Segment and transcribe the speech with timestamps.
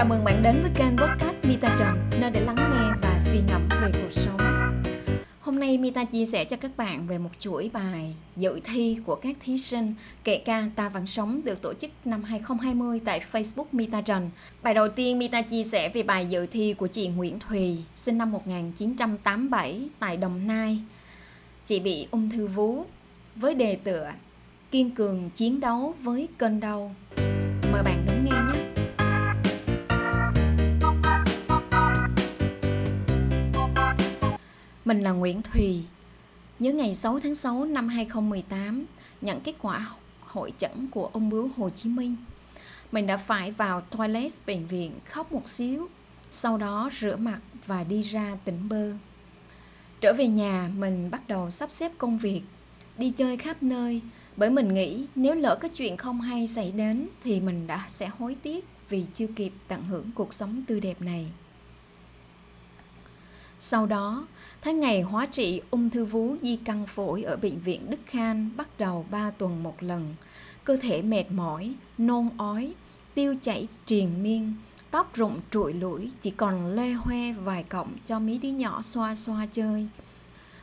[0.00, 3.38] Chào mừng bạn đến với kênh Podcast Mita Trần, nơi để lắng nghe và suy
[3.48, 4.36] ngẫm về cuộc sống.
[5.40, 9.14] Hôm nay Mita chia sẻ cho các bạn về một chuỗi bài dự thi của
[9.14, 9.94] các thí sinh
[10.24, 14.30] kệ ca Ta Vẫn Sống được tổ chức năm 2020 tại Facebook Mita Trần.
[14.62, 18.18] Bài đầu tiên Mita chia sẻ về bài dự thi của chị Nguyễn Thùy, sinh
[18.18, 20.78] năm 1987 tại Đồng Nai.
[21.66, 22.84] Chị bị ung thư vú
[23.36, 24.10] với đề tựa
[24.70, 26.94] Kiên cường chiến đấu với cơn đau.
[27.72, 28.09] Mời bạn
[34.90, 35.82] Mình là Nguyễn Thùy.
[36.58, 38.84] Nhớ ngày 6 tháng 6 năm 2018,
[39.20, 39.88] nhận kết quả
[40.20, 42.16] hội chẩn của ung bướu Hồ Chí Minh.
[42.92, 45.88] Mình đã phải vào toilet bệnh viện khóc một xíu,
[46.30, 48.92] sau đó rửa mặt và đi ra tỉnh bơ.
[50.00, 52.42] Trở về nhà, mình bắt đầu sắp xếp công việc,
[52.98, 54.00] đi chơi khắp nơi,
[54.36, 58.10] bởi mình nghĩ nếu lỡ có chuyện không hay xảy đến thì mình đã sẽ
[58.18, 61.26] hối tiếc vì chưa kịp tận hưởng cuộc sống tươi đẹp này.
[63.62, 64.26] Sau đó,
[64.62, 68.50] tháng ngày hóa trị ung thư vú di căn phổi ở bệnh viện Đức Khan
[68.56, 70.14] bắt đầu 3 tuần một lần.
[70.64, 72.74] Cơ thể mệt mỏi, nôn ói,
[73.14, 74.54] tiêu chảy triền miên,
[74.90, 79.14] tóc rụng trụi lũi chỉ còn lê hoe vài cọng cho mấy đứa nhỏ xoa
[79.14, 79.88] xoa chơi.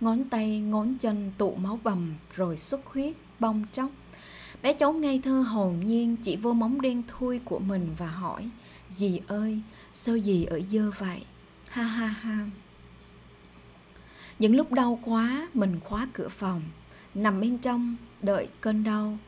[0.00, 3.90] Ngón tay, ngón chân tụ máu bầm rồi xuất huyết, bong tróc.
[4.62, 8.48] Bé cháu ngây thơ hồn nhiên chỉ vô móng đen thui của mình và hỏi
[8.90, 9.60] Dì ơi,
[9.92, 11.22] sao dì ở dơ vậy?
[11.68, 12.46] Ha ha ha.
[14.40, 16.62] Những lúc đau quá, mình khóa cửa phòng,
[17.14, 19.18] nằm bên trong, đợi cơn đau,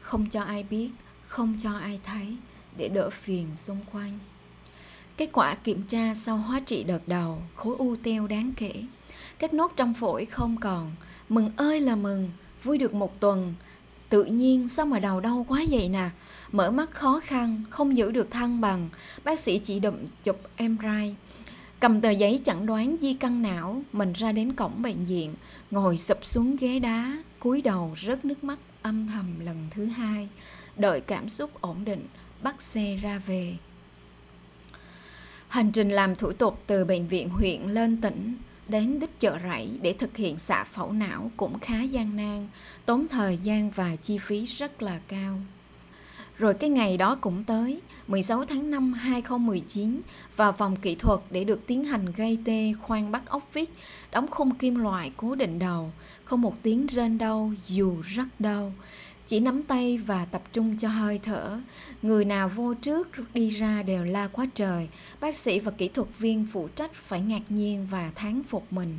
[0.00, 0.90] không cho ai biết,
[1.26, 2.36] không cho ai thấy,
[2.76, 4.18] để đỡ phiền xung quanh.
[5.16, 8.72] Kết quả kiểm tra sau hóa trị đợt đầu, khối u teo đáng kể.
[9.38, 10.92] Các nốt trong phổi không còn,
[11.28, 12.30] mừng ơi là mừng,
[12.62, 13.54] vui được một tuần.
[14.08, 16.10] Tự nhiên sao mà đầu đau quá vậy nè,
[16.52, 18.88] mở mắt khó khăn, không giữ được thăng bằng,
[19.24, 21.16] bác sĩ chỉ đụng chụp em rai
[21.84, 25.34] cầm tờ giấy chẩn đoán di căn não, mình ra đến cổng bệnh viện,
[25.70, 30.28] ngồi sụp xuống ghế đá, cúi đầu rớt nước mắt âm thầm lần thứ hai.
[30.76, 32.06] Đợi cảm xúc ổn định,
[32.42, 33.54] bắt xe ra về.
[35.48, 38.34] Hành trình làm thủ tục từ bệnh viện huyện lên tỉnh,
[38.68, 42.48] đến đích chợ rẫy để thực hiện xạ phẫu não cũng khá gian nan,
[42.86, 45.40] tốn thời gian và chi phí rất là cao
[46.38, 50.00] rồi cái ngày đó cũng tới, 16 tháng 5 2019,
[50.36, 53.68] vào phòng kỹ thuật để được tiến hành gây tê khoan bắt ốc vít,
[54.12, 55.92] đóng khung kim loại cố định đầu,
[56.24, 58.72] không một tiếng rên đau dù rất đau.
[59.26, 61.60] Chỉ nắm tay và tập trung cho hơi thở.
[62.02, 64.88] Người nào vô trước đi ra đều la quá trời.
[65.20, 68.98] Bác sĩ và kỹ thuật viên phụ trách phải ngạc nhiên và thán phục mình.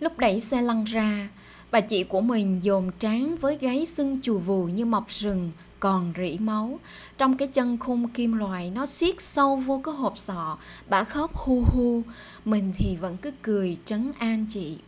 [0.00, 1.28] Lúc đẩy xe lăn ra,
[1.76, 5.50] Bà chị của mình dồn trán với gáy sưng chù vù như mọc rừng,
[5.80, 6.80] còn rỉ máu.
[7.18, 11.36] Trong cái chân khung kim loại nó siết sâu vô cái hộp sọ, bà khóc
[11.36, 12.02] hu hu,
[12.44, 14.78] mình thì vẫn cứ cười trấn an chị.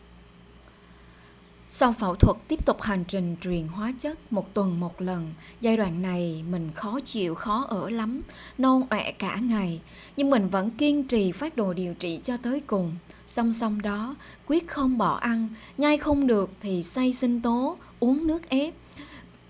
[1.69, 5.77] Sau phẫu thuật tiếp tục hành trình truyền hóa chất một tuần một lần, giai
[5.77, 8.21] đoạn này mình khó chịu, khó ở lắm,
[8.57, 9.81] nôn ọe cả ngày,
[10.17, 12.95] nhưng mình vẫn kiên trì phát đồ điều trị cho tới cùng.
[13.29, 14.15] Song song đó,
[14.47, 15.47] quyết không bỏ ăn,
[15.77, 18.73] nhai không được thì xay sinh tố, uống nước ép.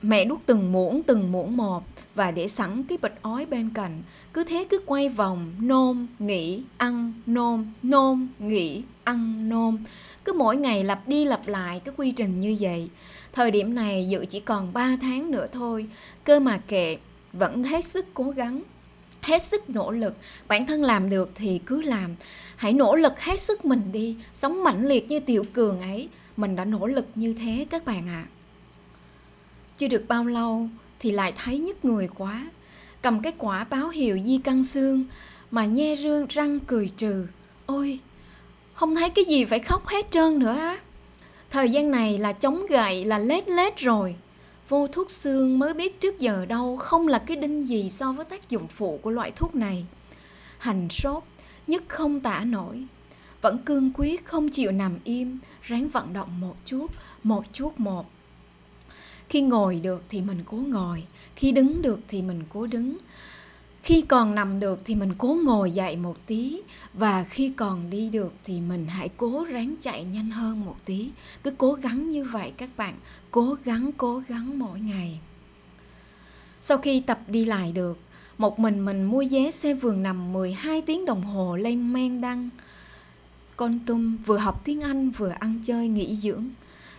[0.01, 1.83] Mẹ đút từng muỗng từng muỗng một
[2.15, 4.01] và để sẵn cái bịch ói bên cạnh.
[4.33, 9.77] Cứ thế cứ quay vòng, nôn, nghỉ, ăn, nôn, nôn, nghỉ, ăn, nôn.
[10.25, 12.89] Cứ mỗi ngày lặp đi lặp lại cái quy trình như vậy.
[13.33, 15.87] Thời điểm này dự chỉ còn 3 tháng nữa thôi,
[16.23, 16.97] cơ mà kệ,
[17.33, 18.61] vẫn hết sức cố gắng
[19.29, 20.13] hết sức nỗ lực.
[20.47, 22.15] Bản thân làm được thì cứ làm.
[22.55, 24.15] Hãy nỗ lực hết sức mình đi.
[24.33, 26.09] Sống mãnh liệt như tiểu cường ấy.
[26.37, 28.25] Mình đã nỗ lực như thế các bạn ạ.
[28.25, 28.29] À.
[29.77, 30.67] chưa được bao lâu
[30.99, 32.49] thì lại thấy nhức người quá.
[33.01, 35.05] Cầm cái quả báo hiệu di căn xương
[35.51, 37.27] mà nhe rương răng cười trừ.
[37.65, 37.99] Ôi,
[38.73, 40.77] không thấy cái gì phải khóc hết trơn nữa á.
[41.49, 44.15] Thời gian này là chống gậy, là lết lết rồi
[44.69, 48.25] vô thuốc xương mới biết trước giờ đâu không là cái đinh gì so với
[48.25, 49.85] tác dụng phụ của loại thuốc này.
[50.57, 51.23] Hành sốt
[51.67, 52.83] nhất không tả nổi.
[53.41, 56.87] Vẫn cương quyết không chịu nằm im, ráng vận động một chút
[57.23, 58.05] một chút một.
[59.29, 61.03] Khi ngồi được thì mình cố ngồi,
[61.35, 62.97] khi đứng được thì mình cố đứng
[63.83, 66.61] khi còn nằm được thì mình cố ngồi dậy một tí.
[66.93, 71.09] Và khi còn đi được thì mình hãy cố ráng chạy nhanh hơn một tí.
[71.43, 72.93] Cứ cố gắng như vậy các bạn.
[73.31, 75.19] Cố gắng cố gắng mỗi ngày.
[76.61, 77.99] Sau khi tập đi lại được,
[78.37, 82.49] một mình mình mua vé xe vườn nằm 12 tiếng đồng hồ lên men đăng.
[83.55, 86.45] Con tum vừa học tiếng Anh vừa ăn chơi nghỉ dưỡng.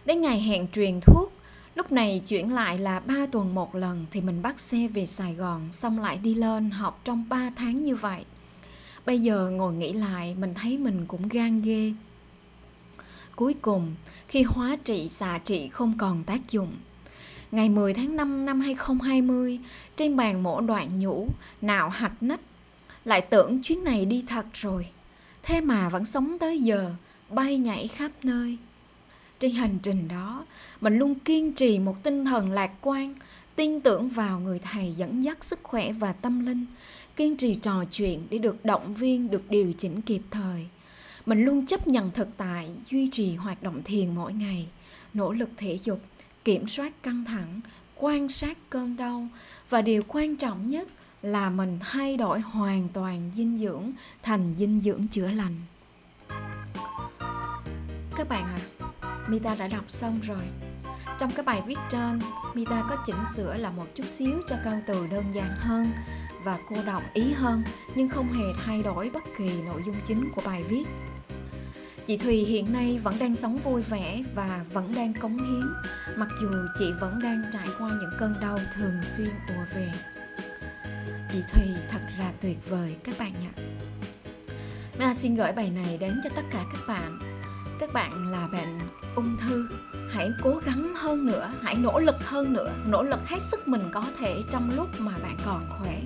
[0.05, 1.30] Đến ngày hẹn truyền thuốc
[1.75, 5.34] Lúc này chuyển lại là 3 tuần một lần thì mình bắt xe về Sài
[5.34, 8.25] Gòn xong lại đi lên học trong 3 tháng như vậy.
[9.06, 11.93] Bây giờ ngồi nghĩ lại mình thấy mình cũng gan ghê.
[13.37, 13.94] Cuối cùng,
[14.28, 16.72] khi hóa trị xạ trị không còn tác dụng,
[17.52, 19.58] ngày 10 tháng 5 năm 2020,
[19.96, 21.28] trên bàn mổ đoạn nhũ,
[21.61, 22.40] nạo hạch nách,
[23.05, 24.87] lại tưởng chuyến này đi thật rồi.
[25.43, 26.94] Thế mà vẫn sống tới giờ,
[27.28, 28.56] bay nhảy khắp nơi.
[29.40, 30.46] Trên hành trình đó,
[30.81, 33.14] mình luôn kiên trì một tinh thần lạc quan,
[33.56, 36.66] tin tưởng vào người thầy dẫn dắt sức khỏe và tâm linh,
[37.16, 40.66] kiên trì trò chuyện để được động viên, được điều chỉnh kịp thời.
[41.26, 44.66] Mình luôn chấp nhận thực tại, duy trì hoạt động thiền mỗi ngày,
[45.14, 46.00] nỗ lực thể dục,
[46.44, 47.60] kiểm soát căng thẳng,
[47.96, 49.28] quan sát cơn đau
[49.70, 50.88] và điều quan trọng nhất
[51.22, 55.54] là mình thay đổi hoàn toàn dinh dưỡng thành dinh dưỡng chữa lành.
[58.16, 58.80] Các bạn à,
[59.28, 60.43] Mita đã đọc xong rồi.
[61.19, 62.20] Trong cái bài viết trên,
[62.55, 65.93] Mita có chỉnh sửa là một chút xíu cho câu từ đơn giản hơn
[66.44, 67.62] và cô đọng ý hơn
[67.94, 70.84] nhưng không hề thay đổi bất kỳ nội dung chính của bài viết.
[72.06, 75.72] Chị Thùy hiện nay vẫn đang sống vui vẻ và vẫn đang cống hiến,
[76.17, 79.93] mặc dù chị vẫn đang trải qua những cơn đau thường xuyên ùa về.
[81.32, 83.52] Chị Thùy thật là tuyệt vời các bạn ạ.
[84.99, 87.30] Mita xin gửi bài này đến cho tất cả các bạn
[87.81, 88.79] các bạn là bệnh
[89.15, 89.69] ung thư,
[90.11, 93.91] hãy cố gắng hơn nữa, hãy nỗ lực hơn nữa, nỗ lực hết sức mình
[93.93, 96.00] có thể trong lúc mà bạn còn khỏe.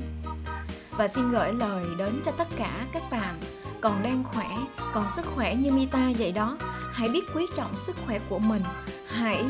[0.91, 3.41] Và xin gửi lời đến cho tất cả các bạn,
[3.81, 4.49] còn đang khỏe,
[4.93, 6.59] còn sức khỏe như mita vậy đó,
[6.93, 8.62] hãy biết quý trọng sức khỏe của mình,
[9.09, 9.44] hãy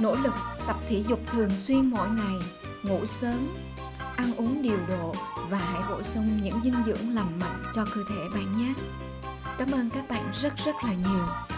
[0.00, 0.34] nỗ lực
[0.66, 2.36] tập thể dục thường xuyên mỗi ngày,
[2.82, 3.48] ngủ sớm,
[4.16, 5.14] ăn uống điều độ
[5.50, 8.74] và hãy bổ sung những dinh dưỡng lành mạnh cho cơ thể bạn nhé.
[9.58, 11.53] Cảm ơn các bạn rất rất là nhiều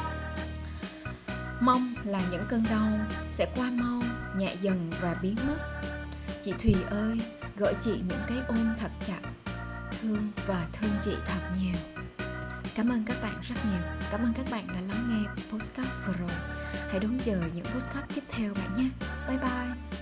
[1.61, 2.89] mong là những cơn đau
[3.29, 4.03] sẽ qua mau,
[4.37, 5.57] nhẹ dần và biến mất.
[6.45, 7.21] Chị thùy ơi
[7.57, 9.21] gửi chị những cái ôm thật chặt,
[10.01, 11.77] thương và thương chị thật nhiều.
[12.75, 13.81] Cảm ơn các bạn rất nhiều.
[14.11, 16.37] Cảm ơn các bạn đã lắng nghe podcast vừa rồi.
[16.91, 18.89] Hãy đón chờ những podcast tiếp theo bạn nhé.
[19.29, 19.96] Bye bye.